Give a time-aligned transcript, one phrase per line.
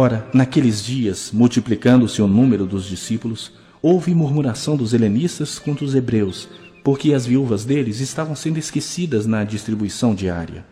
[0.00, 3.50] Ora, naqueles dias, multiplicando-se o número dos discípulos,
[3.82, 6.48] houve murmuração dos helenistas contra os hebreus,
[6.84, 10.64] porque as viúvas deles estavam sendo esquecidas na distribuição diária.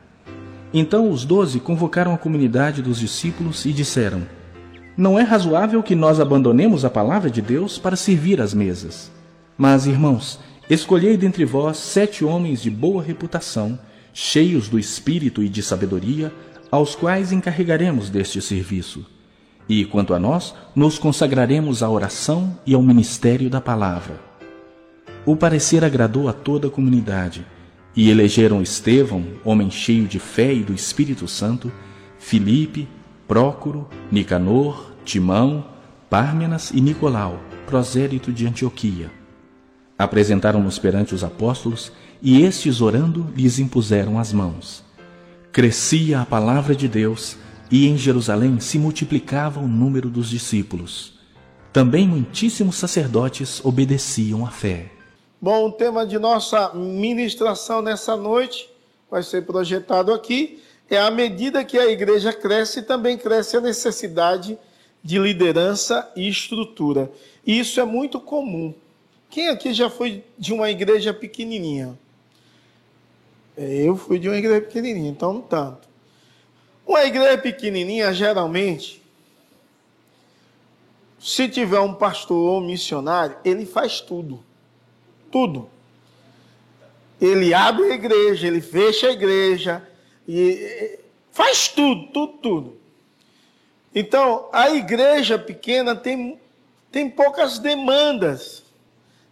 [0.73, 4.23] Então os doze convocaram a comunidade dos discípulos e disseram:
[4.97, 9.11] Não é razoável que nós abandonemos a palavra de Deus para servir às mesas.
[9.59, 10.39] Mas, irmãos,
[10.71, 13.77] escolhei dentre vós sete homens de boa reputação,
[14.15, 16.33] cheios do espírito e de sabedoria,
[16.71, 19.16] aos quais encarregaremos deste serviço.
[19.69, 24.21] E, quanto a nós, nos consagraremos à oração e ao ministério da palavra.
[25.25, 27.45] O parecer agradou a toda a comunidade,
[27.97, 31.73] e elegeram Estevão, homem cheio de fé e do Espírito Santo,
[32.19, 32.87] Filipe,
[33.27, 35.65] Prócoro, Nicanor, Timão,
[36.09, 39.11] Pármenas e Nicolau, prosélito de Antioquia.
[39.99, 41.91] Apresentaram-nos perante os apóstolos,
[42.23, 44.85] e estes, orando, lhes impuseram as mãos.
[45.51, 47.37] Crescia a palavra de Deus,
[47.71, 51.19] e em Jerusalém se multiplicava o número dos discípulos.
[51.73, 54.91] Também muitíssimos sacerdotes obedeciam à fé.
[55.41, 58.69] Bom, o tema de nossa ministração nessa noite
[59.11, 60.63] vai ser projetado aqui.
[60.89, 64.59] É à medida que a igreja cresce, também cresce a necessidade
[65.03, 67.11] de liderança e estrutura.
[67.47, 68.75] E isso é muito comum.
[69.29, 71.99] Quem aqui já foi de uma igreja pequenininha?
[73.57, 75.87] É, eu fui de uma igreja pequenininha, então não tanto.
[76.87, 79.03] Uma igreja pequenininha, geralmente,
[81.19, 84.45] se tiver um pastor ou um missionário, ele faz tudo.
[85.33, 85.69] Tudo.
[87.21, 89.83] Ele abre a igreja, ele fecha a igreja,
[90.29, 91.01] e
[91.33, 92.77] faz tudo, tudo, tudo.
[93.93, 96.39] Então, a igreja pequena tem,
[96.93, 98.63] tem poucas demandas.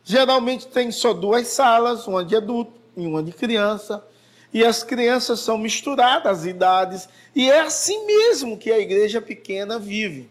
[0.02, 4.04] Geralmente tem só duas salas, uma de adulto e uma de criança
[4.54, 9.80] e as crianças são misturadas as idades, e é assim mesmo que a igreja pequena
[9.80, 10.30] vive.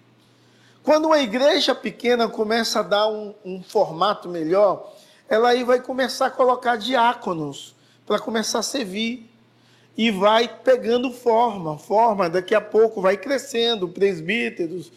[0.81, 4.93] Quando uma igreja pequena começa a dar um, um formato melhor,
[5.27, 7.75] ela aí vai começar a colocar diáconos
[8.05, 9.29] para começar a servir.
[9.95, 14.91] E vai pegando forma, forma, daqui a pouco vai crescendo, presbíteros,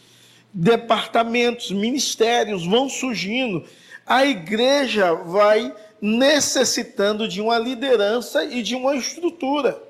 [0.51, 3.63] departamentos, ministérios vão surgindo.
[4.05, 5.71] A igreja vai
[6.01, 9.81] necessitando de uma liderança e de uma estrutura.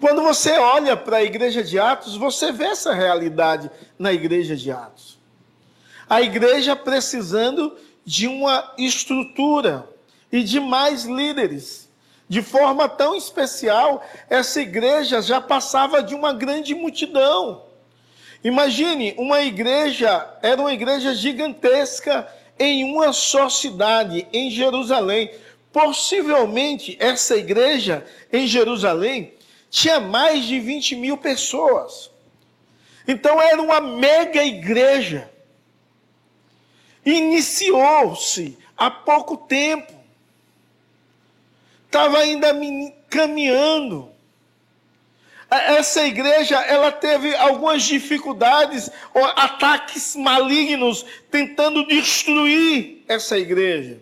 [0.00, 4.70] Quando você olha para a igreja de Atos, você vê essa realidade na igreja de
[4.70, 5.18] Atos.
[6.08, 9.88] A igreja precisando de uma estrutura
[10.30, 11.88] e de mais líderes.
[12.28, 17.62] De forma tão especial, essa igreja já passava de uma grande multidão.
[18.42, 22.28] Imagine, uma igreja, era uma igreja gigantesca
[22.58, 25.30] em uma só cidade, em Jerusalém.
[25.72, 29.34] Possivelmente essa igreja em Jerusalém
[29.70, 32.10] tinha mais de 20 mil pessoas.
[33.08, 35.30] Então era uma mega igreja.
[37.04, 39.92] Iniciou-se há pouco tempo.
[41.86, 42.48] Estava ainda
[43.10, 44.13] caminhando
[45.50, 48.90] essa igreja ela teve algumas dificuldades,
[49.36, 54.00] ataques malignos tentando destruir essa igreja.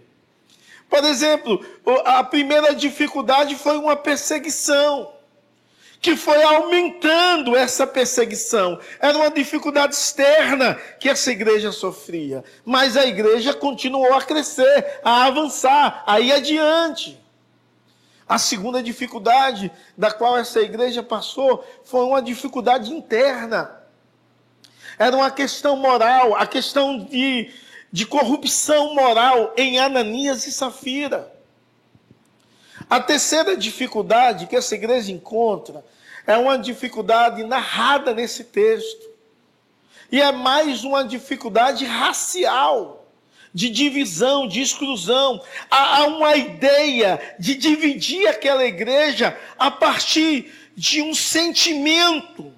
[0.88, 1.64] Por exemplo,
[2.04, 5.10] a primeira dificuldade foi uma perseguição,
[6.02, 8.78] que foi aumentando essa perseguição.
[9.00, 15.25] Era uma dificuldade externa que essa igreja sofria, mas a igreja continuou a crescer, a
[15.25, 17.21] avançar, a ir adiante.
[18.32, 23.82] A segunda dificuldade da qual essa igreja passou foi uma dificuldade interna.
[24.98, 27.53] Era uma questão moral, a questão de,
[27.93, 31.31] de corrupção moral em Ananias e Safira.
[32.88, 35.84] A terceira dificuldade que essa igreja encontra
[36.26, 39.10] é uma dificuldade narrada nesse texto.
[40.10, 43.01] E é mais uma dificuldade racial
[43.54, 45.42] de divisão, de exclusão.
[45.70, 52.52] Há uma ideia de dividir aquela igreja a partir de um sentimento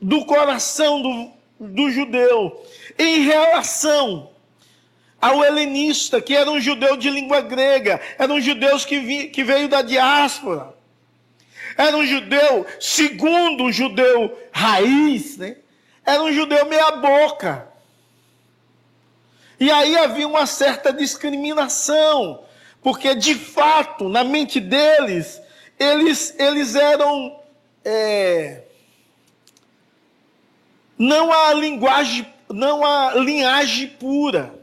[0.00, 2.64] do coração do, do judeu
[2.98, 4.30] em relação
[5.20, 9.42] ao helenista, que era um judeu de língua grega, era um judeu que, vi, que
[9.42, 10.74] veio da diáspora,
[11.76, 15.56] era um judeu, segundo o judeu raiz, né?
[16.04, 17.67] era um judeu meia-boca.
[19.60, 22.44] E aí havia uma certa discriminação,
[22.82, 25.40] porque de fato, na mente deles,
[25.78, 27.40] eles, eles eram.
[27.84, 28.62] É,
[30.96, 34.58] não a linguagem, não a linhagem pura.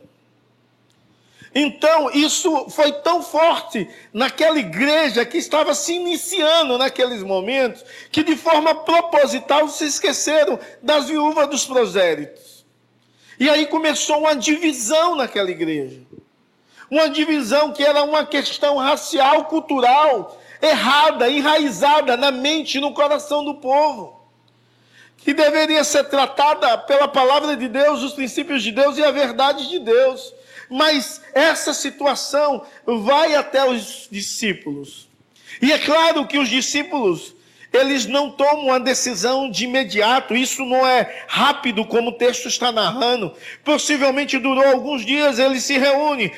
[1.58, 8.36] Então, isso foi tão forte naquela igreja que estava se iniciando naqueles momentos, que de
[8.36, 12.55] forma proposital se esqueceram das viúvas dos prosélitos.
[13.40, 16.02] E aí começou uma divisão naquela igreja.
[16.90, 23.44] Uma divisão que era uma questão racial, cultural, errada, enraizada na mente e no coração
[23.44, 24.22] do povo.
[25.18, 29.68] Que deveria ser tratada pela palavra de Deus, os princípios de Deus e a verdade
[29.68, 30.34] de Deus.
[30.70, 35.10] Mas essa situação vai até os discípulos.
[35.62, 37.35] E é claro que os discípulos,
[37.76, 42.72] eles não tomam a decisão de imediato, isso não é rápido como o texto está
[42.72, 43.34] narrando.
[43.64, 46.32] Possivelmente durou alguns dias, eles se reúnem,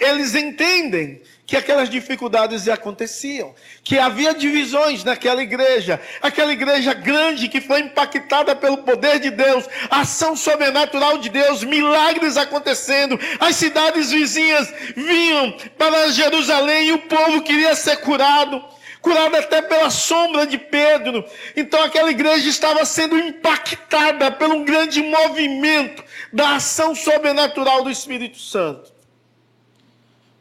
[0.00, 3.54] eles entendem que aquelas dificuldades aconteciam,
[3.84, 9.64] que havia divisões naquela igreja, aquela igreja grande que foi impactada pelo poder de Deus,
[9.88, 17.40] ação sobrenatural de Deus, milagres acontecendo, as cidades vizinhas vinham para Jerusalém e o povo
[17.42, 18.75] queria ser curado.
[19.06, 21.24] Curado até pela sombra de Pedro.
[21.56, 28.36] Então aquela igreja estava sendo impactada por um grande movimento da ação sobrenatural do Espírito
[28.36, 28.92] Santo.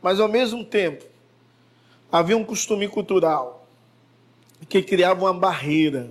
[0.02, 1.06] Mas ao mesmo tempo,
[2.12, 3.68] havia um costume cultural
[4.68, 6.10] que criava uma barreira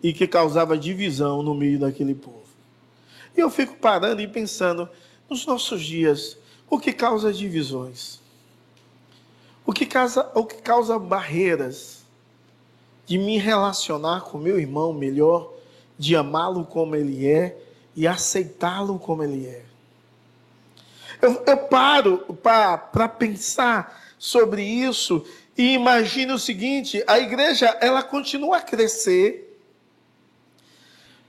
[0.00, 2.46] e que causava divisão no meio daquele povo.
[3.36, 4.88] E eu fico parando e pensando,
[5.28, 6.38] nos nossos dias,
[6.70, 8.20] o que causa divisões?
[9.66, 12.04] O que causa, o que causa barreiras
[13.06, 15.52] de me relacionar com meu irmão melhor,
[15.98, 17.56] de amá-lo como ele é
[17.96, 19.64] e aceitá-lo como ele é?
[21.22, 25.24] Eu, eu paro para pensar sobre isso
[25.56, 29.58] e imagino o seguinte: a igreja ela continua a crescer,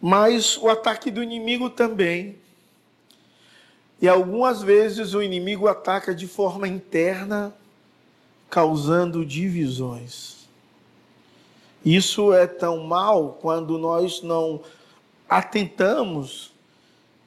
[0.02, 2.38] mas o ataque do inimigo também.
[4.02, 7.56] E algumas vezes o inimigo ataca de forma interna,
[8.56, 10.48] causando divisões.
[11.84, 14.62] Isso é tão mal quando nós não
[15.28, 16.54] atentamos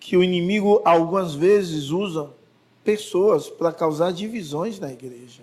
[0.01, 2.31] que o inimigo algumas vezes usa
[2.83, 5.43] pessoas para causar divisões na igreja.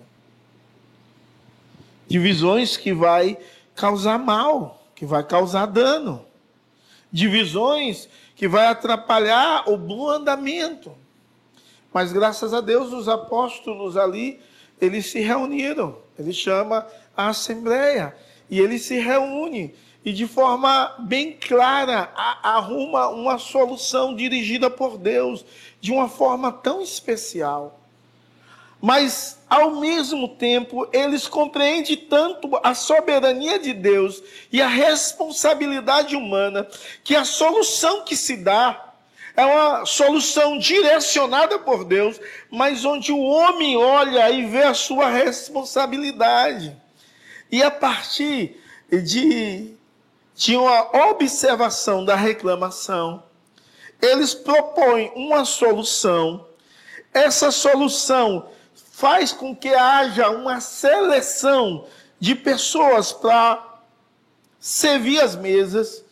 [2.08, 3.38] Divisões que vai
[3.76, 6.26] causar mal, que vai causar dano.
[7.12, 10.90] Divisões que vai atrapalhar o bom andamento.
[11.94, 14.40] Mas graças a Deus os apóstolos ali,
[14.80, 15.98] eles se reuniram.
[16.18, 16.86] Ele chama
[17.16, 18.14] a assembleia
[18.50, 19.74] e ele se reúne
[20.04, 25.44] e de forma bem clara arruma uma solução dirigida por Deus
[25.80, 27.80] de uma forma tão especial.
[28.80, 34.22] Mas, ao mesmo tempo, eles compreendem tanto a soberania de Deus
[34.52, 36.68] e a responsabilidade humana,
[37.02, 38.85] que a solução que se dá
[39.36, 42.18] é uma solução direcionada por Deus,
[42.50, 46.74] mas onde o homem olha e vê a sua responsabilidade.
[47.50, 48.58] E a partir
[48.90, 49.76] de
[50.34, 53.22] tinha uma observação da reclamação.
[54.00, 56.46] Eles propõem uma solução.
[57.12, 58.50] Essa solução
[58.92, 61.86] faz com que haja uma seleção
[62.20, 63.80] de pessoas para
[64.60, 66.04] servir as mesas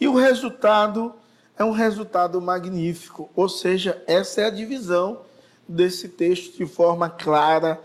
[0.00, 1.27] e o resultado é
[1.64, 3.30] um resultado magnífico.
[3.34, 5.22] Ou seja, essa é a divisão
[5.66, 7.80] desse texto de forma clara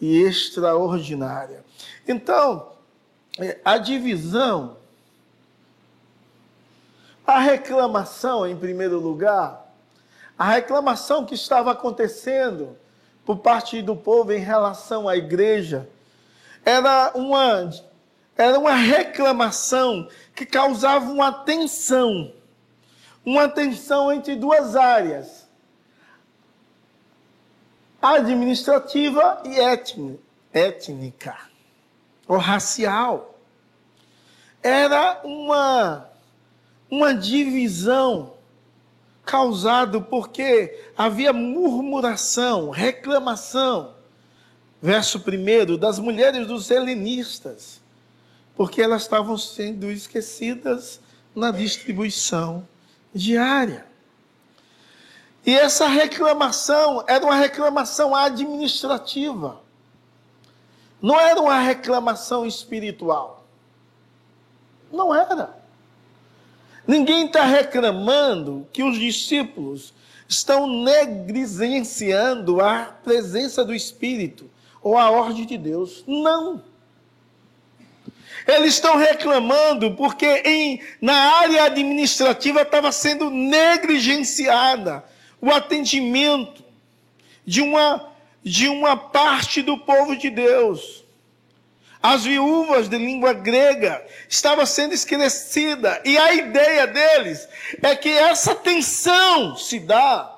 [0.00, 1.64] e extraordinária.
[2.06, 2.72] Então,
[3.38, 4.76] é, a divisão
[7.26, 9.66] a reclamação, em primeiro lugar,
[10.38, 12.76] a reclamação que estava acontecendo
[13.24, 15.88] por parte do povo em relação à igreja,
[16.64, 17.68] era uma,
[18.36, 22.32] era uma reclamação que causava uma tensão,
[23.26, 25.48] uma tensão entre duas áreas,
[28.00, 29.58] administrativa e
[30.56, 31.36] étnica,
[32.28, 33.34] ou racial.
[34.62, 36.08] Era uma
[36.88, 38.34] uma divisão
[39.24, 43.96] causado porque havia murmuração, reclamação.
[44.80, 47.80] Verso 1 das mulheres dos helenistas,
[48.54, 51.00] porque elas estavam sendo esquecidas
[51.34, 52.64] na distribuição
[53.16, 53.86] diária.
[55.44, 59.60] E essa reclamação era uma reclamação administrativa.
[61.00, 63.44] Não era uma reclamação espiritual.
[64.92, 65.56] Não era.
[66.86, 69.92] Ninguém está reclamando que os discípulos
[70.28, 74.50] estão negligenciando a presença do Espírito
[74.82, 76.04] ou a ordem de Deus.
[76.06, 76.62] Não.
[78.46, 85.04] Eles estão reclamando porque em, na área administrativa estava sendo negligenciada
[85.40, 86.64] o atendimento
[87.44, 88.08] de uma,
[88.42, 91.04] de uma parte do povo de Deus.
[92.00, 97.48] As viúvas de língua grega estavam sendo esquecidas, e a ideia deles
[97.82, 100.32] é que essa tensão se dá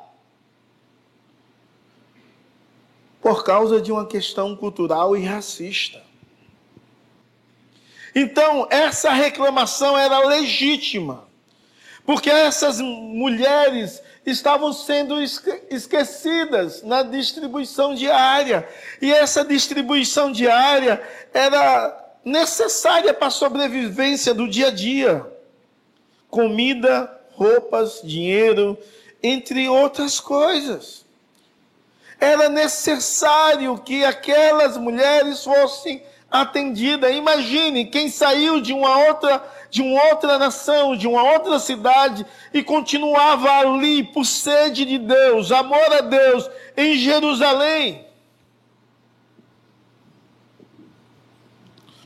[3.20, 6.07] por causa de uma questão cultural e racista.
[8.20, 11.28] Então, essa reclamação era legítima,
[12.04, 15.22] porque essas mulheres estavam sendo
[15.70, 18.68] esquecidas na distribuição diária,
[19.00, 21.00] e essa distribuição diária
[21.32, 25.25] era necessária para a sobrevivência do dia a dia.
[26.28, 28.76] Comida, roupas, dinheiro,
[29.22, 31.06] entre outras coisas.
[32.18, 37.11] Era necessário que aquelas mulheres fossem atendida.
[37.11, 42.62] Imagine quem saiu de uma outra de uma outra nação, de uma outra cidade e
[42.62, 48.06] continuava ali por sede de Deus, amor a Deus em Jerusalém.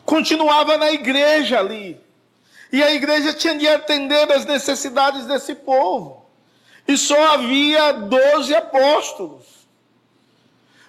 [0.05, 2.00] Continuava na igreja ali.
[2.73, 6.26] E a igreja tinha de atender as necessidades desse povo.
[6.88, 9.62] E só havia doze apóstolos.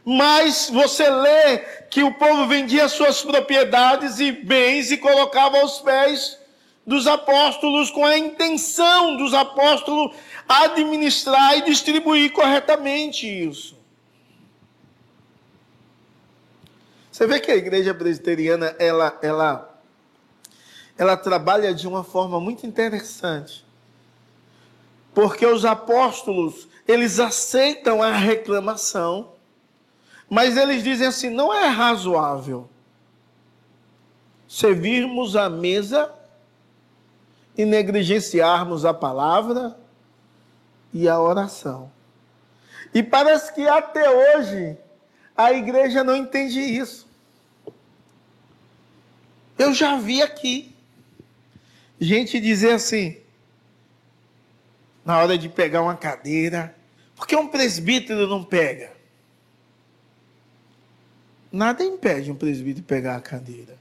[0.05, 6.37] Mas você lê que o povo vendia suas propriedades e bens e colocava aos pés
[6.85, 10.15] dos apóstolos com a intenção dos apóstolos
[10.47, 13.77] administrar e distribuir corretamente isso.
[17.09, 19.73] Você vê que a igreja presbiteriana ela ela
[20.97, 23.65] ela trabalha de uma forma muito interessante.
[25.13, 29.32] Porque os apóstolos, eles aceitam a reclamação
[30.29, 32.69] mas eles dizem assim: não é razoável
[34.47, 36.13] servirmos a mesa
[37.57, 39.75] e negligenciarmos a palavra
[40.93, 41.91] e a oração.
[42.93, 44.77] E parece que até hoje
[45.35, 47.07] a igreja não entende isso.
[49.57, 50.75] Eu já vi aqui
[51.99, 53.17] gente dizer assim,
[55.03, 56.75] na hora de pegar uma cadeira,
[57.15, 58.92] por que um presbítero não pega?
[61.53, 63.77] Nada impede um presbítero pegar a cadeira.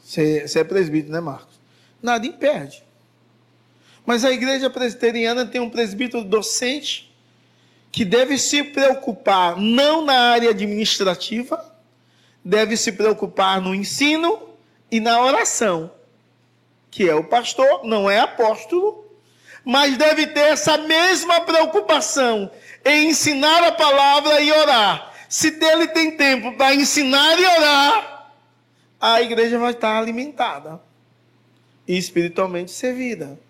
[0.00, 1.58] Você, é presbítero, né, Marcos?
[2.00, 2.84] Nada impede.
[4.06, 7.12] Mas a igreja presbiteriana tem um presbítero docente
[7.90, 11.74] que deve se preocupar não na área administrativa,
[12.44, 14.40] deve se preocupar no ensino
[14.88, 15.90] e na oração,
[16.92, 19.04] que é o pastor, não é apóstolo,
[19.64, 22.48] mas deve ter essa mesma preocupação
[22.84, 28.34] em ensinar a palavra e orar se dele tem tempo para ensinar e orar,
[29.00, 30.78] a igreja vai estar alimentada
[31.88, 33.40] e espiritualmente servida.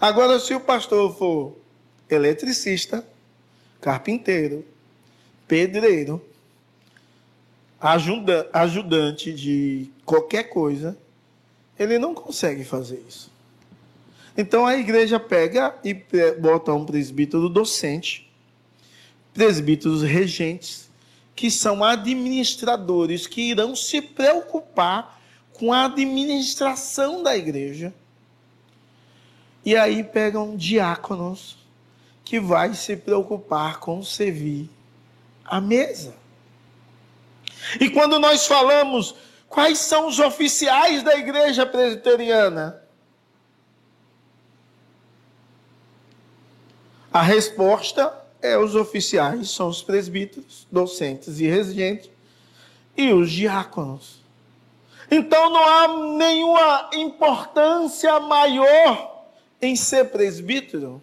[0.00, 1.56] Agora, se o pastor for
[2.08, 3.04] eletricista,
[3.80, 4.64] carpinteiro,
[5.48, 6.24] pedreiro,
[7.80, 10.96] ajuda, ajudante de qualquer coisa,
[11.76, 13.28] ele não consegue fazer isso.
[14.38, 15.92] Então a igreja pega e
[16.38, 18.31] bota um presbítero docente
[19.32, 20.90] presbíteros regentes,
[21.34, 25.20] que são administradores, que irão se preocupar
[25.52, 27.92] com a administração da igreja.
[29.64, 31.56] E aí pegam diáconos,
[32.24, 34.68] que vai se preocupar com servir
[35.44, 36.14] a mesa.
[37.80, 39.14] E quando nós falamos
[39.48, 42.82] quais são os oficiais da igreja presbiteriana,
[47.12, 52.10] a resposta é os oficiais, são os presbíteros, docentes e residentes,
[52.96, 54.20] e os diáconos.
[55.10, 59.26] Então não há nenhuma importância maior
[59.60, 61.02] em ser presbítero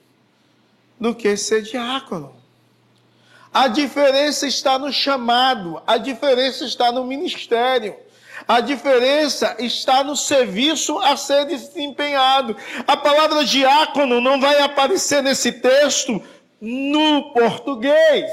[0.99, 2.35] do que ser diácono.
[3.53, 7.95] A diferença está no chamado, a diferença está no ministério.
[8.47, 12.55] A diferença está no serviço a ser desempenhado.
[12.87, 16.23] A palavra diácono não vai aparecer nesse texto
[16.61, 18.29] no português,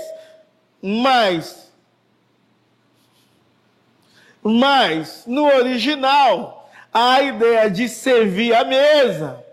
[0.83, 1.66] mas
[4.42, 9.45] mas no original a ideia de servir a mesa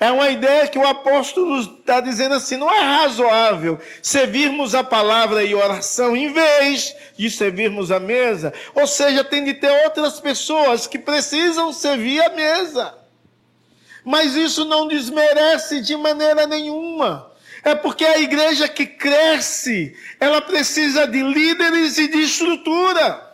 [0.00, 5.42] é uma ideia que o apóstolo está dizendo assim: não é razoável servirmos a palavra
[5.44, 8.52] e oração em vez de servirmos a mesa.
[8.74, 12.94] Ou seja, tem de ter outras pessoas que precisam servir a mesa.
[14.04, 17.33] Mas isso não desmerece de maneira nenhuma
[17.64, 23.24] é porque a igreja que cresce, ela precisa de líderes e de estrutura.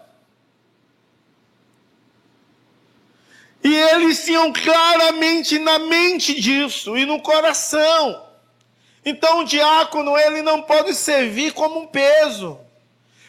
[3.62, 8.24] E eles tinham claramente na mente disso e no coração.
[9.04, 12.58] Então o diácono ele não pode servir como um peso,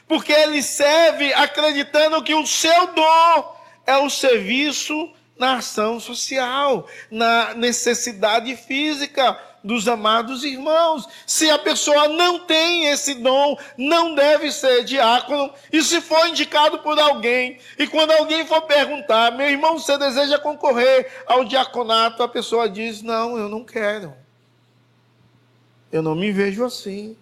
[0.08, 7.56] porque ele serve acreditando que o seu dom é o serviço na ação social, na
[7.56, 11.08] necessidade física dos amados irmãos.
[11.26, 15.54] Se a pessoa não tem esse dom, não deve ser diácono.
[15.72, 20.40] E se for indicado por alguém, e quando alguém for perguntar, meu irmão, você deseja
[20.40, 22.24] concorrer ao diaconato?
[22.24, 24.14] A pessoa diz: Não, eu não quero.
[25.92, 27.18] Eu não me vejo assim.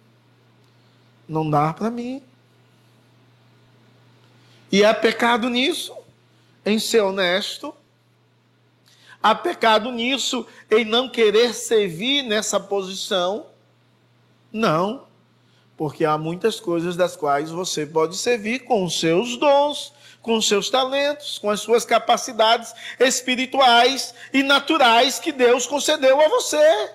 [1.28, 2.22] Não dá para mim.
[4.72, 5.96] E há pecado nisso,
[6.64, 7.74] em ser honesto.
[9.22, 13.46] Há pecado nisso, em não querer servir nessa posição.
[14.50, 15.06] Não,
[15.76, 20.48] porque há muitas coisas das quais você pode servir com os seus dons, com os
[20.48, 26.90] seus talentos, com as suas capacidades espirituais e naturais que Deus concedeu a você.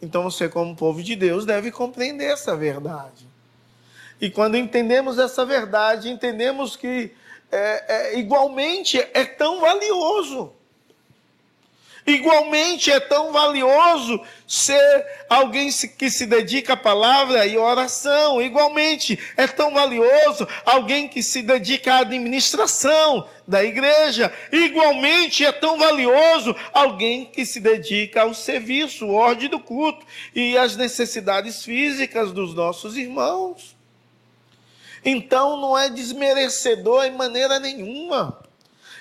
[0.00, 3.26] Então você, como povo de Deus, deve compreender essa verdade.
[4.20, 7.12] E quando entendemos essa verdade, entendemos que
[7.50, 10.52] é, é, igualmente é tão valioso
[12.04, 18.42] Igualmente é tão valioso ser alguém que se dedica à palavra e oração.
[18.42, 24.32] Igualmente é tão valioso alguém que se dedica à administração da igreja.
[24.50, 30.04] Igualmente é tão valioso alguém que se dedica ao serviço, ordem do culto
[30.34, 33.76] e às necessidades físicas dos nossos irmãos.
[35.04, 38.42] Então não é desmerecedor em maneira nenhuma.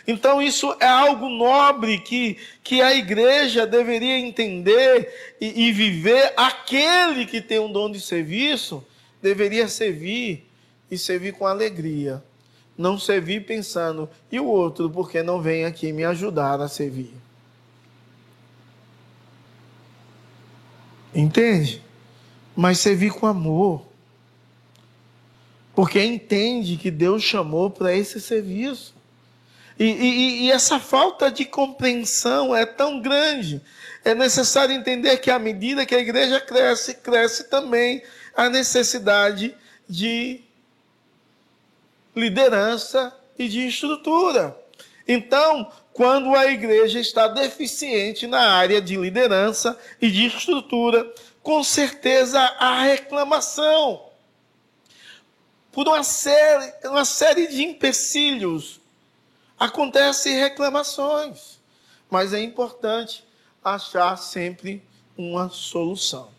[0.08, 6.34] Então, isso é algo nobre que, que a igreja deveria entender e, e viver.
[6.36, 8.86] Aquele que tem um dom de serviço
[9.22, 10.48] deveria servir
[10.90, 12.24] e servir com alegria.
[12.78, 17.14] Não servir pensando, e o outro, porque não vem aqui me ajudar a servir.
[21.14, 21.82] Entende?
[22.56, 23.86] Mas servir com amor.
[25.76, 28.94] Porque entende que Deus chamou para esse serviço.
[29.80, 33.62] E, e, e, essa falta de compreensão é tão grande.
[34.04, 38.04] É necessário entender que à medida que a igreja cresce, cresce também
[38.36, 39.56] a necessidade
[39.88, 40.42] de
[42.16, 44.56] liderança e de estrutura.
[45.08, 52.40] Então, quando a igreja está deficiente na área de liderança e de estrutura, com certeza
[52.40, 54.12] há reclamação
[55.72, 58.81] por uma série, uma série de empecilhos
[59.62, 61.60] Acontecem reclamações,
[62.10, 63.24] mas é importante
[63.64, 64.84] achar sempre
[65.16, 66.30] uma solução.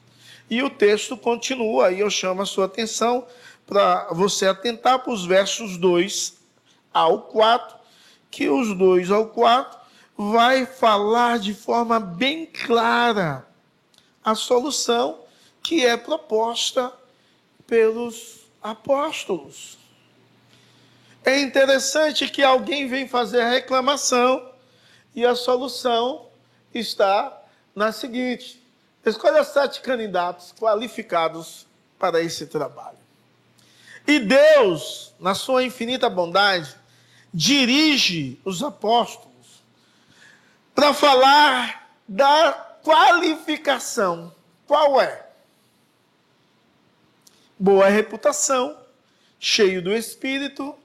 [0.51, 3.25] E o texto continua, aí eu chamo a sua atenção
[3.65, 6.35] para você atentar para os versos 2
[6.93, 7.77] ao 4,
[8.29, 9.79] que os 2 ao 4
[10.17, 13.47] vai falar de forma bem clara
[14.25, 15.21] a solução
[15.63, 16.93] que é proposta
[17.69, 19.79] pelos apóstolos.
[21.25, 24.51] É interessante que alguém vem fazer a reclamação
[25.15, 26.27] e a solução
[26.75, 27.41] está
[27.75, 28.61] na seguinte:
[29.05, 31.67] escolha sete candidatos qualificados
[31.99, 32.99] para esse trabalho.
[34.07, 36.75] E Deus, na sua infinita bondade,
[37.33, 39.63] dirige os apóstolos
[40.75, 44.35] para falar da qualificação.
[44.67, 45.27] Qual é?
[47.57, 48.77] Boa reputação,
[49.39, 50.77] cheio do espírito,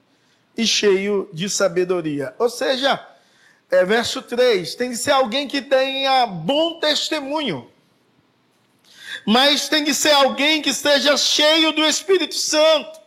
[0.57, 2.33] e cheio de sabedoria.
[2.39, 2.99] Ou seja,
[3.69, 7.69] é, verso 3: tem que ser alguém que tenha bom testemunho,
[9.25, 12.99] mas tem que ser alguém que esteja cheio do Espírito Santo.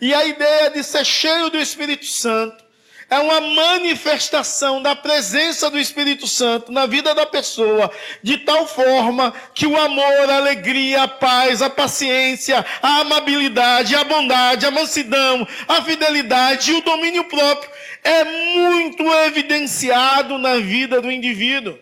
[0.00, 2.64] E a ideia de ser cheio do Espírito Santo
[3.10, 7.90] é uma manifestação da presença do Espírito Santo na vida da pessoa,
[8.22, 14.04] de tal forma que o amor, a alegria, a paz, a paciência, a amabilidade, a
[14.04, 17.68] bondade, a mansidão, a fidelidade e o domínio próprio
[18.04, 21.76] é muito evidenciado na vida do indivíduo,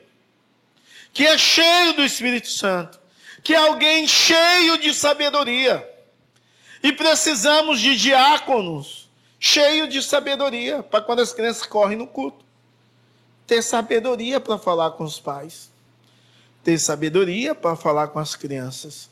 [1.12, 2.99] que é cheio do Espírito Santo,
[3.45, 5.87] que é alguém cheio de sabedoria.
[6.83, 8.98] E precisamos de diáconos
[9.38, 12.44] cheio de sabedoria, para quando as crianças correm no culto.
[13.46, 15.70] Ter sabedoria para falar com os pais.
[16.62, 19.09] Ter sabedoria para falar com as crianças.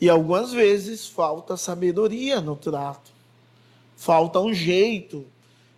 [0.00, 3.10] E algumas vezes falta sabedoria no trato.
[3.96, 5.26] Falta um jeito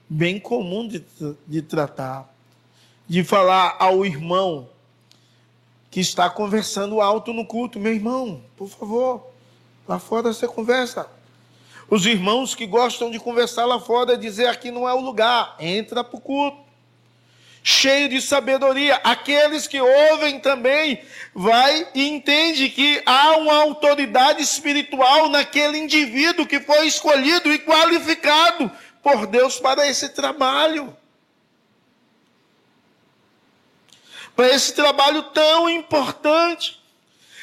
[0.09, 1.05] bem comum de,
[1.47, 2.33] de tratar.
[3.07, 4.69] De falar ao irmão
[5.91, 9.27] que está conversando alto no culto: meu irmão, por favor,
[9.87, 11.09] lá fora você conversa
[11.93, 16.03] os irmãos que gostam de conversar lá fora, dizer aqui não é o lugar, entra
[16.03, 16.57] para o culto.
[17.63, 18.95] cheio de sabedoria.
[19.05, 26.61] Aqueles que ouvem também vai e entende que há uma autoridade espiritual naquele indivíduo que
[26.61, 30.97] foi escolhido e qualificado por Deus para esse trabalho.
[34.35, 36.83] Para esse trabalho tão importante.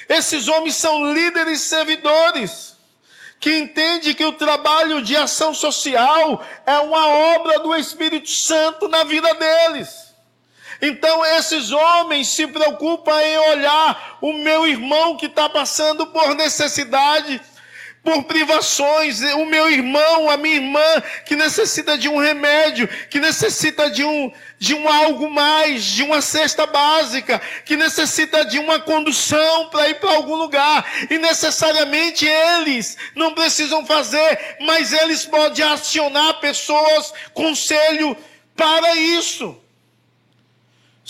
[0.10, 2.79] Esses homens são líderes servidores
[3.40, 9.04] que entende que o trabalho de ação social é uma obra do Espírito Santo na
[9.04, 10.10] vida deles.
[10.82, 17.42] Então esses homens se preocupam em olhar o meu irmão que está passando por necessidade,
[18.04, 23.90] por privações, o meu irmão, a minha irmã que necessita de um remédio, que necessita
[23.90, 29.70] de um de um algo mais, de uma cesta básica, que necessita de uma condução
[29.70, 30.86] para ir para algum lugar.
[31.10, 38.18] E necessariamente eles não precisam fazer, mas eles podem acionar pessoas, conselho
[38.54, 39.58] para isso.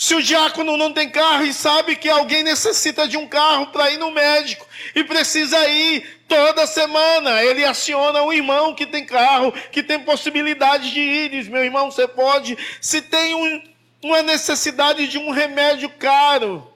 [0.00, 3.90] Se o diácono não tem carro e sabe que alguém necessita de um carro para
[3.90, 9.52] ir no médico e precisa ir toda semana, ele aciona o irmão que tem carro,
[9.70, 12.56] que tem possibilidade de ir, diz: meu irmão, você pode.
[12.80, 13.62] Se tem um,
[14.02, 16.66] uma necessidade de um remédio caro,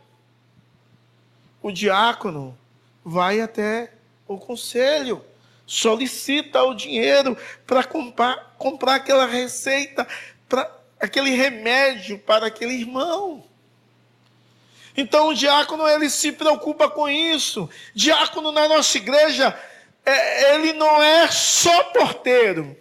[1.62, 2.54] o diácono
[3.02, 3.90] vai até
[4.28, 5.24] o conselho,
[5.66, 7.34] solicita o dinheiro
[7.66, 10.06] para comprar, comprar aquela receita
[10.46, 13.44] para aquele remédio para aquele irmão.
[14.96, 17.68] Então o diácono ele se preocupa com isso.
[17.94, 19.58] Diácono na nossa igreja,
[20.04, 22.76] é, ele não é só porteiro.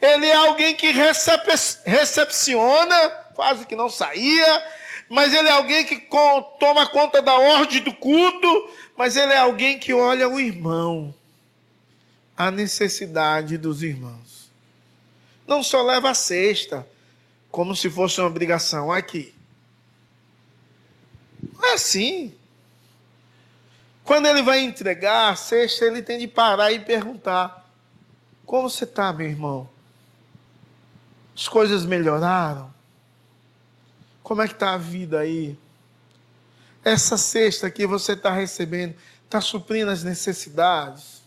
[0.00, 1.46] Ele é alguém que recep
[1.84, 4.66] recepciona, quase que não saía,
[5.08, 6.08] mas ele é alguém que
[6.60, 11.14] toma conta da ordem do culto, mas ele é alguém que olha o irmão,
[12.36, 14.50] a necessidade dos irmãos.
[15.46, 16.86] Não só leva a cesta,
[17.56, 19.34] como se fosse uma obrigação aqui.
[21.54, 22.34] Não é assim.
[24.04, 27.66] Quando ele vai entregar a cesta, ele tem de parar e perguntar:
[28.44, 29.66] Como você está, meu irmão?
[31.34, 32.70] As coisas melhoraram?
[34.22, 35.58] Como é que está a vida aí?
[36.84, 41.22] Essa cesta que você está recebendo está suprindo as necessidades?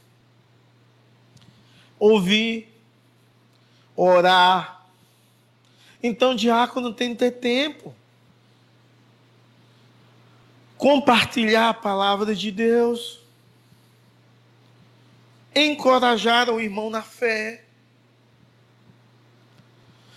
[1.98, 2.72] Ouvir,
[3.96, 4.79] orar,
[6.02, 7.94] então, diácono tem que ter tempo.
[10.78, 13.20] Compartilhar a palavra de Deus.
[15.54, 17.66] Encorajar o irmão na fé.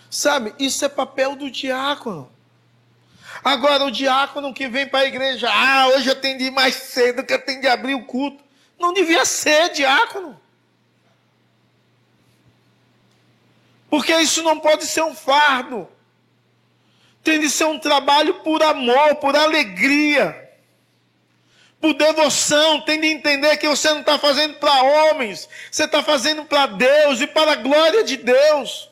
[0.09, 2.31] Sabe, isso é papel do diácono.
[3.43, 6.75] Agora, o diácono que vem para a igreja, ah, hoje eu tenho de ir mais
[6.75, 8.45] cedo, que eu tenho de abrir o culto.
[8.79, 10.41] Não devia ser diácono.
[13.93, 15.87] Porque isso não pode ser um fardo.
[17.23, 20.51] Tem de ser um trabalho por amor, por alegria,
[21.79, 22.81] por devoção.
[22.81, 27.21] Tem de entender que você não está fazendo para homens, você está fazendo para Deus
[27.21, 28.89] e para a glória de Deus.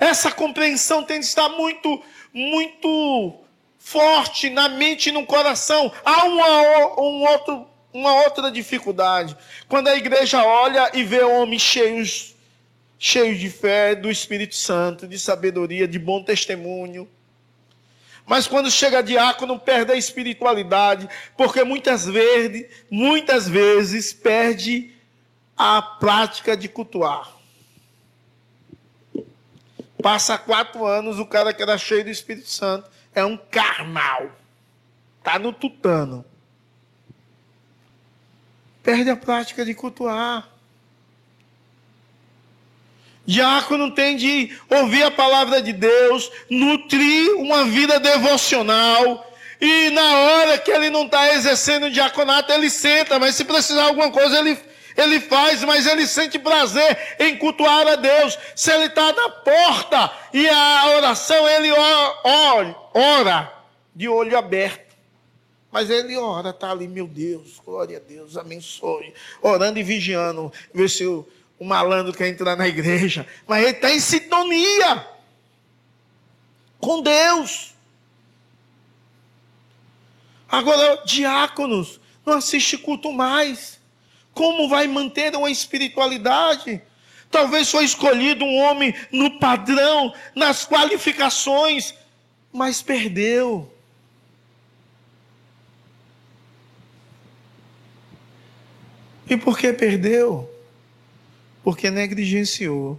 [0.00, 3.38] Essa compreensão tem de estar muito, muito
[3.78, 5.92] forte na mente e no coração.
[6.02, 9.36] Há uma, um outro, uma outra dificuldade.
[9.68, 12.35] Quando a igreja olha e vê homens cheios
[12.98, 17.08] cheios de fé, do Espírito Santo, de sabedoria, de bom testemunho.
[18.26, 24.92] Mas quando chega diácono, perde a espiritualidade, porque muitas vezes, muitas vezes perde
[25.56, 27.36] a prática de cultuar.
[30.02, 34.30] Passa quatro anos, o cara que era cheio do Espírito Santo é um carnal.
[35.18, 36.24] Está no tutano.
[38.82, 40.48] Perde a prática de cultuar.
[43.26, 49.30] Diácono tem de ouvir a palavra de Deus, nutrir uma vida devocional.
[49.60, 53.82] E na hora que ele não está exercendo o diaconato, ele senta, mas se precisar
[53.82, 54.56] de alguma coisa, ele,
[54.96, 58.38] ele faz, mas ele sente prazer em cultuar a Deus.
[58.54, 63.52] Se ele está na porta e a oração, ele ora, ora
[63.94, 64.86] de olho aberto.
[65.72, 69.12] Mas ele ora, está ali, meu Deus, glória a Deus, abençoe.
[69.42, 71.26] Orando e vigiando, ver se o
[71.58, 75.06] o malandro quer entrar na igreja, mas ele está em sintonia
[76.78, 77.74] com Deus.
[80.48, 83.80] Agora, diáconos, não assiste culto mais.
[84.32, 86.80] Como vai manter uma espiritualidade?
[87.30, 91.94] Talvez foi escolhido um homem no padrão, nas qualificações,
[92.52, 93.72] mas perdeu.
[99.28, 100.55] E por que perdeu?
[101.66, 102.96] Porque negligenciou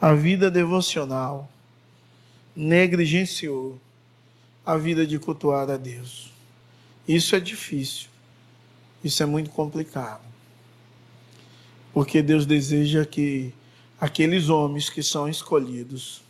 [0.00, 1.50] a vida devocional,
[2.56, 3.78] negligenciou
[4.64, 6.32] a vida de cultuar a Deus.
[7.06, 8.08] Isso é difícil.
[9.04, 10.22] Isso é muito complicado.
[11.92, 13.52] Porque Deus deseja que
[14.00, 16.22] aqueles homens que são escolhidos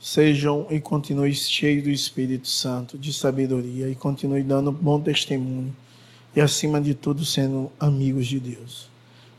[0.00, 5.72] sejam e continuem cheios do Espírito Santo, de sabedoria, e continuem dando bom testemunho,
[6.36, 8.90] e acima de tudo sendo amigos de Deus.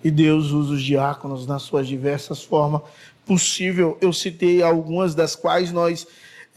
[0.03, 2.81] E Deus usa os diáconos nas suas diversas formas
[3.23, 3.95] possível.
[4.01, 6.07] Eu citei algumas das quais nós,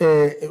[0.01, 0.51] é,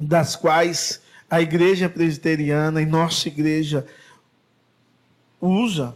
[0.00, 3.86] das quais a igreja presbiteriana e nossa igreja
[5.40, 5.94] usa.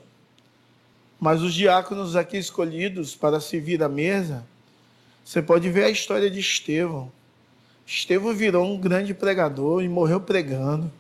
[1.19, 4.45] Mas os diáconos aqui escolhidos para servir à mesa,
[5.25, 7.11] você pode ver a história de Estevão.
[7.87, 10.93] Estevão virou um grande pregador e morreu pregando.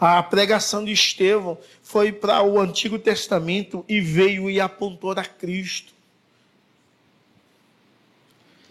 [0.00, 5.92] A pregação de Estevão foi para o Antigo Testamento e veio e apontou a Cristo.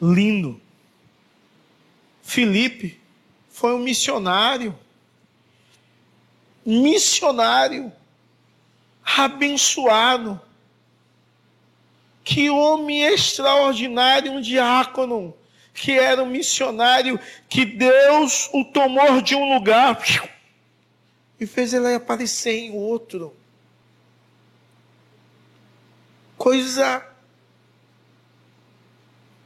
[0.02, 0.62] Lindo.
[2.24, 3.00] Filipe
[3.50, 4.78] foi um missionário.
[6.66, 7.92] Missionário.
[9.04, 10.40] Abençoado
[12.28, 15.34] que homem extraordinário, um diácono,
[15.74, 19.96] que era um missionário, que Deus o tomou de um lugar
[21.40, 23.36] e fez ele aparecer em outro.
[26.38, 27.06] Coisa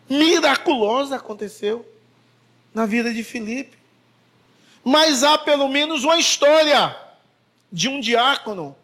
[0.10, 1.86] miraculosa aconteceu
[2.74, 3.78] na vida de Filipe.
[4.84, 6.96] Mas há pelo menos uma história
[7.72, 8.76] de um diácono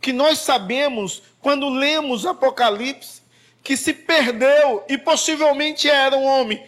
[0.00, 3.20] que nós sabemos quando lemos Apocalipse
[3.62, 6.62] que se perdeu e possivelmente era um homem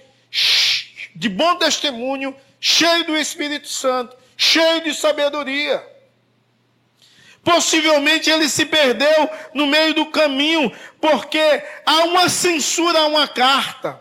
[1.14, 5.87] de bom testemunho, cheio do Espírito Santo, cheio de sabedoria.
[7.44, 14.00] Possivelmente ele se perdeu no meio do caminho, porque há uma censura a uma carta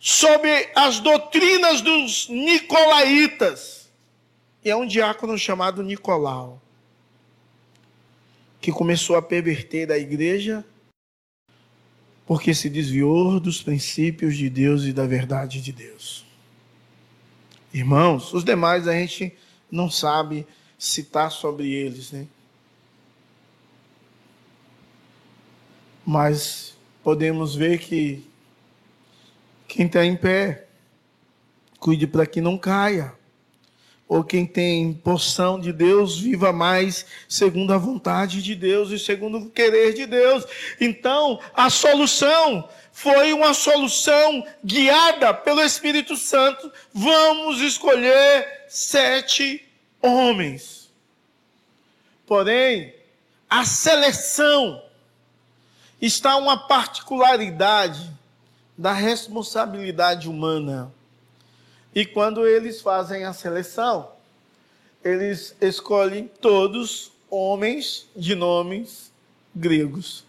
[0.00, 3.90] sobre as doutrinas dos nicolaítas.
[4.64, 6.60] E é um diácono chamado Nicolau,
[8.60, 10.64] que começou a perverter a igreja
[12.26, 16.26] porque se desviou dos princípios de Deus e da verdade de Deus.
[17.72, 19.34] Irmãos, os demais a gente
[19.70, 20.46] não sabe
[20.78, 22.26] citar sobre eles, né?
[26.04, 28.26] Mas podemos ver que
[29.66, 30.66] quem está em pé,
[31.78, 33.12] cuide para que não caia
[34.08, 39.36] ou quem tem porção de Deus, viva mais segundo a vontade de Deus e segundo
[39.36, 40.46] o querer de Deus.
[40.80, 42.66] Então, a solução
[43.00, 46.72] foi uma solução guiada pelo Espírito Santo.
[46.92, 49.64] Vamos escolher sete
[50.02, 50.90] homens.
[52.26, 52.92] Porém,
[53.48, 54.82] a seleção
[56.02, 58.10] está uma particularidade
[58.76, 60.92] da responsabilidade humana.
[61.94, 64.10] E quando eles fazem a seleção,
[65.04, 69.12] eles escolhem todos homens de nomes
[69.54, 70.26] gregos.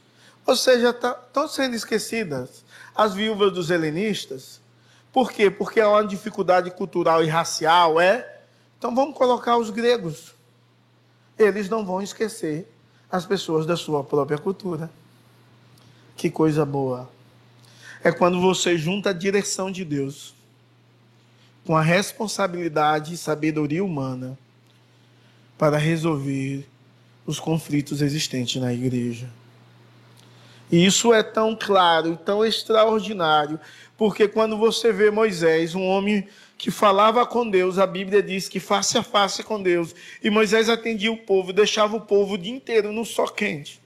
[0.49, 4.59] Ou seja, estão tá, sendo esquecidas as viúvas dos helenistas.
[5.13, 5.47] Por quê?
[5.51, 8.39] Porque há uma dificuldade cultural e racial, é?
[8.75, 10.33] Então vamos colocar os gregos.
[11.37, 12.67] Eles não vão esquecer
[13.11, 14.89] as pessoas da sua própria cultura.
[16.17, 17.07] Que coisa boa.
[18.03, 20.33] É quando você junta a direção de Deus
[21.63, 24.35] com a responsabilidade e sabedoria humana
[25.59, 26.67] para resolver
[27.23, 29.29] os conflitos existentes na igreja.
[30.71, 33.59] E isso é tão claro tão extraordinário,
[33.97, 36.27] porque quando você vê Moisés, um homem
[36.57, 40.69] que falava com Deus, a Bíblia diz que face a face com Deus, e Moisés
[40.69, 43.79] atendia o povo, deixava o povo o dia inteiro no sol quente.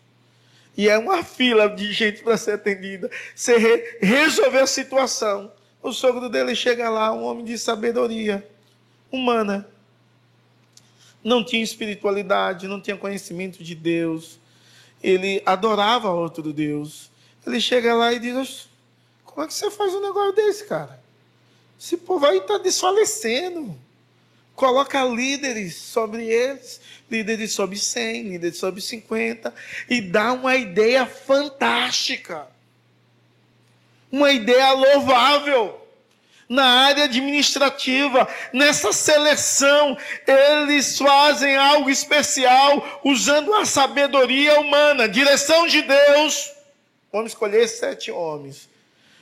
[0.75, 3.09] E é uma fila de gente para ser atendida.
[3.35, 5.51] Você re resolver a situação.
[5.81, 8.47] O sogro dele chega lá, um homem de sabedoria
[9.11, 9.67] humana.
[11.23, 14.39] Não tinha espiritualidade, não tinha conhecimento de Deus.
[15.03, 17.11] Ele adorava outro Deus.
[17.45, 18.69] Ele chega lá e diz:
[19.25, 20.99] Como é que você faz um negócio desse, cara?
[21.79, 23.75] Esse povo aí está desfalecendo.
[24.55, 29.53] Coloca líderes sobre eles, líderes sobre 100, líderes sobre 50,
[29.89, 32.47] e dá uma ideia fantástica
[34.13, 35.82] uma ideia louvável
[36.53, 45.81] na área administrativa, nessa seleção, eles fazem algo especial usando a sabedoria humana, direção de
[45.81, 46.51] Deus.
[47.11, 48.69] Vamos escolher sete homens,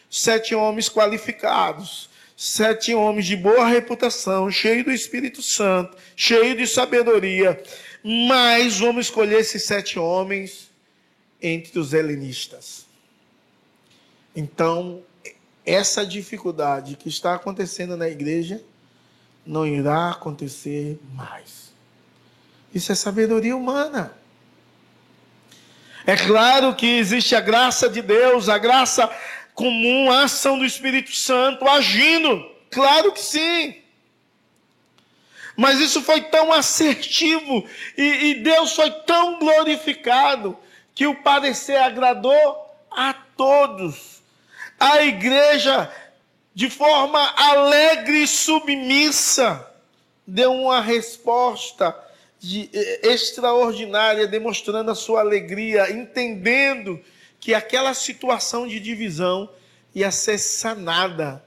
[0.09, 7.63] sete homens qualificados, sete homens de boa reputação, cheio do Espírito Santo, cheio de sabedoria.
[8.03, 10.69] Mas vamos escolher esses sete homens
[11.41, 12.85] entre os helenistas.
[14.35, 15.01] Então,
[15.65, 18.61] essa dificuldade que está acontecendo na igreja
[19.45, 21.71] não irá acontecer mais.
[22.73, 24.13] Isso é sabedoria humana.
[26.05, 29.09] É claro que existe a graça de Deus, a graça
[29.53, 32.49] comum, a ação do Espírito Santo agindo.
[32.71, 33.75] Claro que sim.
[35.55, 37.65] Mas isso foi tão assertivo
[37.97, 40.57] e, e Deus foi tão glorificado
[40.95, 44.20] que o parecer agradou a todos.
[44.81, 45.93] A igreja,
[46.55, 49.71] de forma alegre e submissa,
[50.25, 51.95] deu uma resposta
[52.39, 56.99] de, eh, extraordinária, demonstrando a sua alegria, entendendo
[57.39, 59.47] que aquela situação de divisão
[59.93, 61.43] ia ser sanada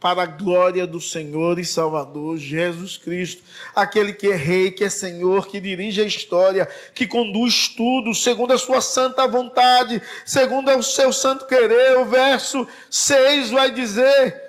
[0.00, 3.42] para a glória do Senhor e Salvador Jesus Cristo,
[3.74, 8.52] aquele que é Rei, que é Senhor, que dirige a história, que conduz tudo segundo
[8.52, 11.98] a sua santa vontade, segundo o seu santo querer.
[11.98, 14.48] O verso 6 vai dizer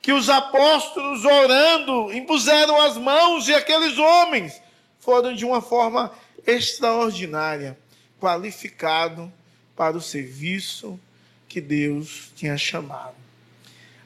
[0.00, 4.60] que os apóstolos orando impuseram as mãos e aqueles homens
[5.00, 6.10] foram de uma forma
[6.46, 7.78] extraordinária,
[8.18, 9.30] qualificado
[9.76, 10.98] para o serviço
[11.46, 13.23] que Deus tinha chamado.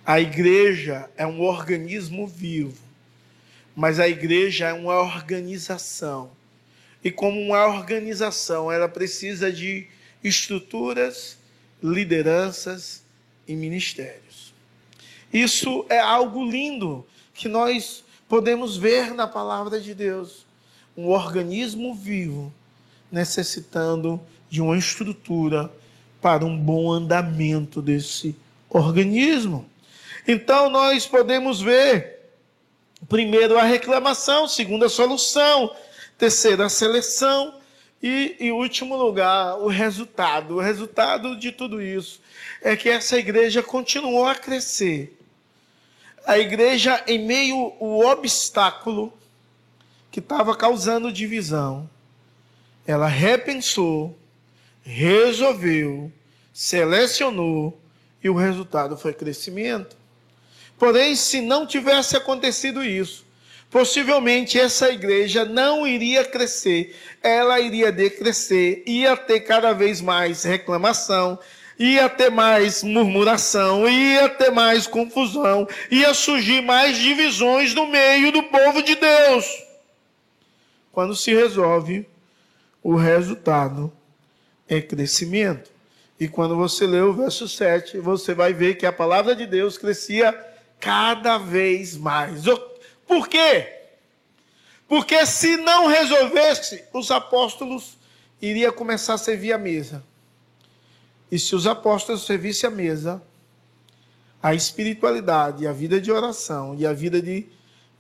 [0.09, 2.83] A igreja é um organismo vivo,
[3.77, 6.31] mas a igreja é uma organização.
[7.05, 9.87] E como uma organização, ela precisa de
[10.25, 11.37] estruturas,
[11.83, 13.03] lideranças
[13.47, 14.55] e ministérios.
[15.31, 20.47] Isso é algo lindo que nós podemos ver na palavra de Deus.
[20.97, 22.51] Um organismo vivo
[23.13, 24.19] necessitando
[24.49, 25.71] de uma estrutura
[26.19, 28.35] para um bom andamento desse
[28.71, 29.69] organismo.
[30.31, 32.21] Então nós podemos ver,
[33.09, 35.75] primeiro, a reclamação, segundo, a solução,
[36.19, 37.59] terceiro, a seleção
[38.03, 40.57] e, em último lugar, o resultado.
[40.57, 42.21] O resultado de tudo isso
[42.61, 45.19] é que essa igreja continuou a crescer.
[46.27, 49.11] A igreja, em meio ao obstáculo
[50.11, 51.89] que estava causando divisão,
[52.87, 54.15] ela repensou,
[54.83, 56.13] resolveu,
[56.53, 57.81] selecionou
[58.23, 59.97] e o resultado foi crescimento.
[60.79, 63.27] Porém, se não tivesse acontecido isso,
[63.71, 71.39] possivelmente essa igreja não iria crescer, ela iria decrescer, ia ter cada vez mais reclamação,
[71.79, 78.45] ia ter mais murmuração, ia ter mais confusão, ia surgir mais divisões no meio do
[78.45, 79.47] povo de Deus.
[80.93, 82.09] Quando se resolve,
[82.83, 83.93] o resultado
[84.69, 85.71] é crescimento.
[86.19, 89.79] E quando você lê o verso 7, você vai ver que a palavra de Deus
[89.79, 90.37] crescia
[90.81, 92.45] cada vez mais.
[93.07, 93.79] Por quê?
[94.87, 97.99] Porque se não resolvesse, os apóstolos
[98.41, 100.03] iriam começar a servir a mesa.
[101.31, 103.23] E se os apóstolos servissem a mesa,
[104.43, 107.47] a espiritualidade, a vida de oração e a vida de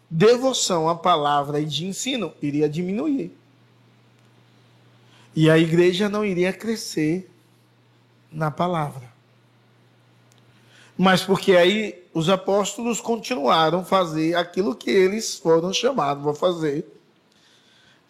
[0.09, 3.37] devoção à palavra e de ensino iria diminuir.
[5.35, 7.31] E a igreja não iria crescer
[8.33, 9.09] na palavra.
[10.97, 16.85] Mas porque aí os apóstolos continuaram a fazer aquilo que eles foram chamados a fazer.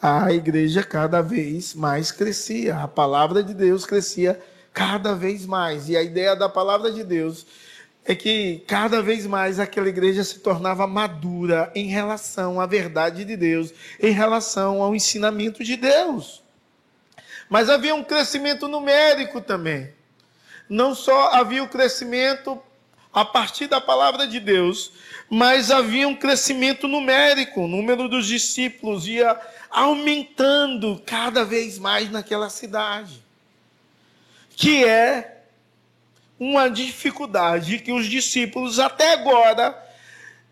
[0.00, 4.40] A igreja cada vez mais crescia, a palavra de Deus crescia
[4.72, 5.90] cada vez mais.
[5.90, 7.46] E a ideia da palavra de Deus
[8.02, 13.36] é que cada vez mais aquela igreja se tornava madura em relação à verdade de
[13.36, 16.42] Deus, em relação ao ensinamento de Deus.
[17.50, 19.92] Mas havia um crescimento numérico também.
[20.66, 22.58] Não só havia o crescimento
[23.12, 24.92] a partir da palavra de Deus,
[25.30, 29.38] mas havia um crescimento numérico, o número dos discípulos ia
[29.70, 33.22] aumentando cada vez mais naquela cidade,
[34.50, 35.42] que é
[36.38, 39.76] uma dificuldade que os discípulos até agora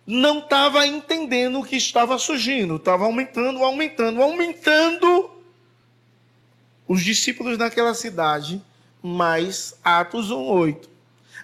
[0.06, 5.30] não estavam entendendo o que estava surgindo, estava aumentando, aumentando, aumentando
[6.86, 8.62] os discípulos naquela cidade,
[9.02, 10.95] mais Atos 1:8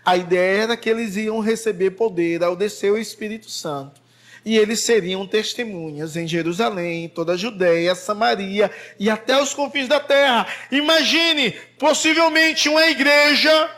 [0.05, 4.00] a ideia era que eles iam receber poder ao descer o Espírito Santo.
[4.44, 10.00] E eles seriam testemunhas em Jerusalém, toda a Judéia, Samaria e até os confins da
[10.00, 10.48] terra.
[10.73, 13.71] Imagine, possivelmente uma igreja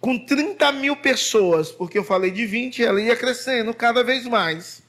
[0.00, 4.82] com 30 mil pessoas, porque eu falei de 20, ela ia crescendo cada vez mais.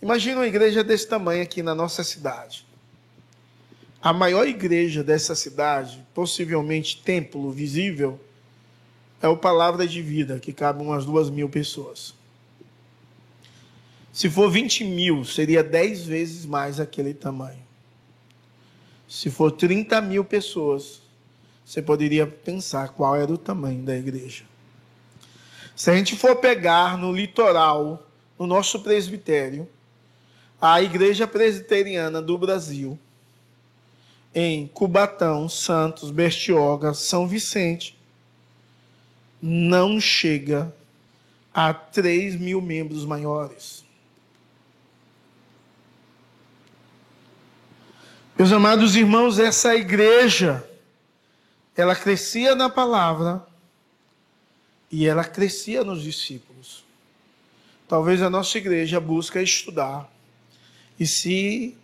[0.00, 2.64] Imagina uma igreja desse tamanho aqui na nossa cidade.
[4.00, 8.18] A maior igreja dessa cidade, possivelmente templo visível,
[9.22, 12.12] é o Palavra de Vida, que cabe umas duas mil pessoas.
[14.12, 17.62] Se for 20 mil, seria 10 vezes mais aquele tamanho.
[19.08, 21.00] Se for 30 mil pessoas,
[21.64, 24.44] você poderia pensar qual era o tamanho da igreja.
[25.76, 28.06] Se a gente for pegar no litoral,
[28.38, 29.68] no nosso presbitério,
[30.60, 32.98] a Igreja Presbiteriana do Brasil,
[34.34, 37.98] em Cubatão, Santos, Bertioga, São Vicente,
[39.42, 40.72] não chega
[41.52, 43.84] a 3 mil membros maiores.
[48.38, 50.66] Meus amados irmãos, essa igreja,
[51.76, 53.44] ela crescia na palavra
[54.90, 56.84] e ela crescia nos discípulos.
[57.86, 60.10] Talvez a nossa igreja busca estudar
[60.98, 61.76] e se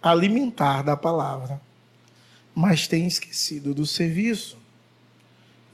[0.00, 1.60] alimentar da palavra,
[2.54, 4.61] mas tem esquecido do serviço,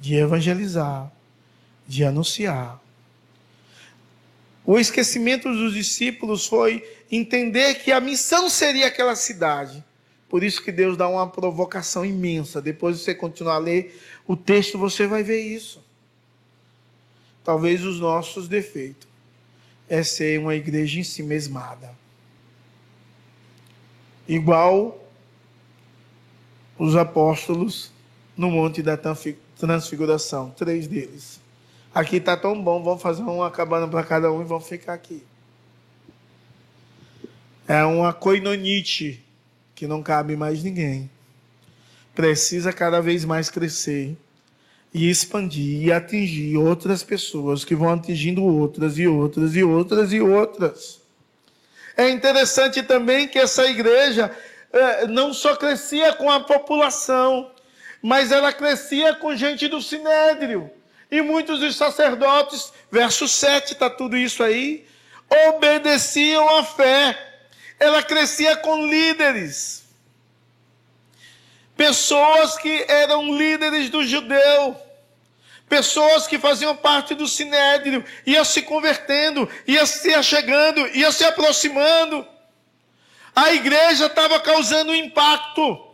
[0.00, 1.10] de evangelizar,
[1.86, 2.80] de anunciar.
[4.64, 9.82] O esquecimento dos discípulos foi entender que a missão seria aquela cidade
[10.28, 12.60] por isso que Deus dá uma provocação imensa.
[12.60, 15.82] Depois de você continuar a ler o texto, você vai ver isso.
[17.42, 19.08] Talvez os nossos defeitos
[19.88, 21.96] é ser uma igreja em si mesmada.
[24.28, 25.02] Igual
[26.78, 27.90] os apóstolos
[28.36, 28.98] no Monte da
[29.58, 31.40] Transfiguração, três deles.
[31.94, 35.22] Aqui está tão bom, vamos fazer uma cabana para cada um e vamos ficar aqui.
[37.66, 39.24] É uma coinonite
[39.74, 41.10] que não cabe mais ninguém.
[42.14, 44.16] Precisa cada vez mais crescer
[44.92, 50.20] e expandir e atingir outras pessoas que vão atingindo outras e outras e outras e
[50.20, 51.00] outras.
[51.96, 54.30] É interessante também que essa igreja
[54.72, 57.50] é, não só crescia com a população,
[58.02, 60.70] mas ela crescia com gente do sinédrio.
[61.10, 64.86] E muitos dos sacerdotes, verso 7, está tudo isso aí,
[65.48, 67.28] obedeciam à fé
[67.78, 69.84] ela crescia com líderes.
[71.76, 74.76] Pessoas que eram líderes do judeu.
[75.68, 82.26] Pessoas que faziam parte do sinédrio, ia se convertendo, ia se achegando, ia se aproximando.
[83.36, 85.87] A igreja estava causando impacto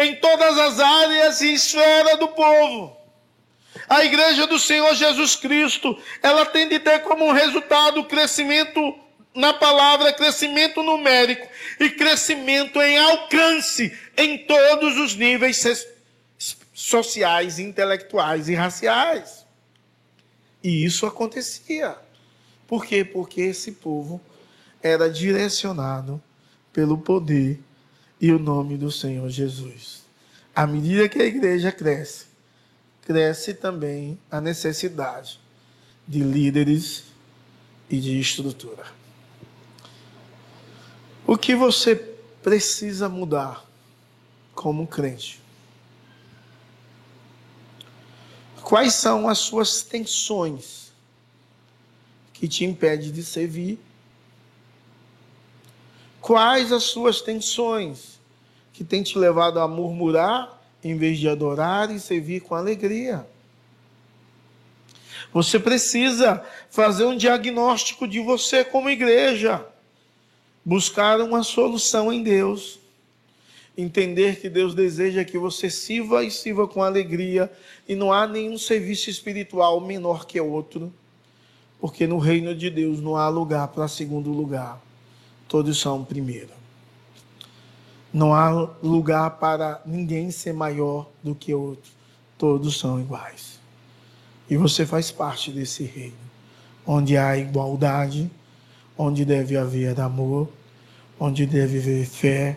[0.00, 2.96] em todas as áreas e esferas do povo.
[3.88, 8.94] A igreja do Senhor Jesus Cristo, ela tem de ter como resultado o crescimento
[9.34, 11.46] na palavra crescimento numérico
[11.78, 15.64] e crescimento em alcance em todos os níveis
[16.74, 19.46] sociais, intelectuais e raciais.
[20.62, 21.96] E isso acontecia.
[22.66, 23.04] Por quê?
[23.04, 24.20] Porque esse povo
[24.82, 26.22] era direcionado
[26.72, 27.58] pelo poder
[28.20, 30.02] e o nome do Senhor Jesus.
[30.54, 32.26] À medida que a igreja cresce,
[33.02, 35.40] cresce também a necessidade
[36.06, 37.04] de líderes
[37.88, 38.84] e de estrutura.
[41.26, 41.96] O que você
[42.42, 43.64] precisa mudar
[44.54, 45.40] como crente?
[48.62, 50.92] Quais são as suas tensões
[52.32, 53.78] que te impedem de servir?
[56.30, 58.20] Quais as suas tensões
[58.72, 63.26] que têm te levado a murmurar em vez de adorar e servir com alegria?
[65.32, 69.66] Você precisa fazer um diagnóstico de você como igreja
[70.64, 72.78] buscar uma solução em Deus,
[73.76, 77.50] entender que Deus deseja que você sirva e sirva com alegria,
[77.88, 80.94] e não há nenhum serviço espiritual menor que outro,
[81.80, 84.80] porque no reino de Deus não há lugar para segundo lugar,
[85.50, 86.52] todos são primeiro.
[88.12, 91.90] Não há lugar para ninguém ser maior do que outro,
[92.38, 93.58] todos são iguais.
[94.48, 96.14] E você faz parte desse reino,
[96.86, 98.30] onde há igualdade,
[98.96, 100.48] onde deve haver amor,
[101.18, 102.56] onde deve haver fé,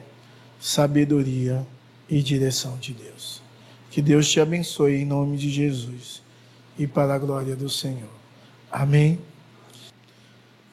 [0.59, 1.65] sabedoria
[2.07, 3.41] e direção de Deus.
[3.89, 6.21] Que Deus te abençoe em nome de Jesus
[6.77, 8.13] e para a glória do Senhor.
[8.71, 9.19] Amém.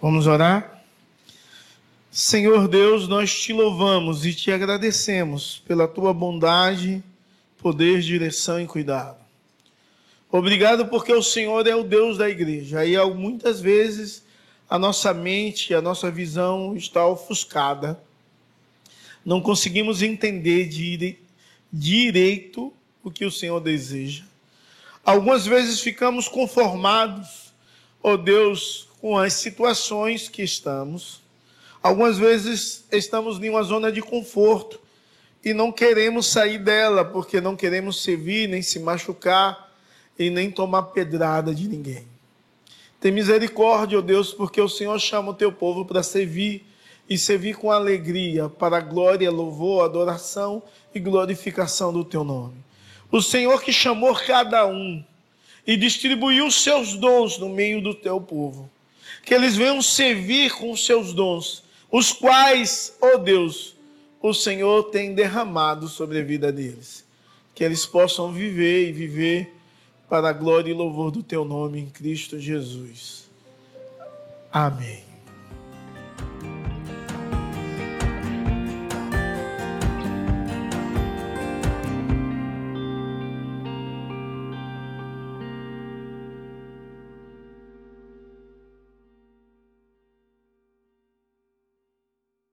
[0.01, 0.80] Vamos orar?
[2.13, 7.01] Senhor Deus, nós te louvamos e te agradecemos pela tua bondade,
[7.57, 9.17] poder, direção e cuidado.
[10.29, 12.85] Obrigado porque o Senhor é o Deus da igreja.
[12.85, 14.25] E muitas vezes
[14.69, 18.03] a nossa mente, a nossa visão está ofuscada.
[19.25, 21.17] Não conseguimos entender de
[21.73, 22.73] direito
[23.05, 24.25] o que o Senhor deseja.
[25.05, 27.53] Algumas vezes ficamos conformados,
[28.03, 31.21] ó oh Deus, com as situações que estamos.
[31.83, 34.81] Algumas vezes estamos em uma zona de conforto
[35.45, 39.71] e não queremos sair dela porque não queremos servir, nem se machucar
[40.19, 42.07] e nem tomar pedrada de ninguém.
[43.01, 46.67] Tem misericórdia, ó Deus, porque o Senhor chama o teu povo para servir
[47.09, 50.63] e servir com alegria para a glória, louvor, adoração
[50.95, 52.63] e glorificação do teu nome.
[53.11, 55.03] O Senhor que chamou cada um
[55.67, 58.71] e distribuir os seus dons no meio do teu povo.
[59.25, 63.77] Que eles venham servir com os seus dons, os quais, ó oh Deus,
[64.23, 67.05] o Senhor tem derramado sobre a vida deles.
[67.55, 69.53] Que eles possam viver e viver
[70.09, 73.29] para a glória e louvor do teu nome em Cristo Jesus.
[74.53, 75.05] Amém.